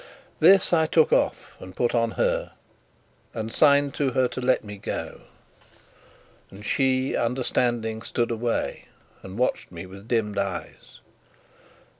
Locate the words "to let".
4.29-4.63